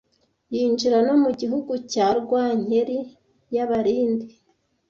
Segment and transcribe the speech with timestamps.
[0.53, 2.99] yinjira no mu gihugu cya Rwankeli
[3.55, 4.25] y’Abarindi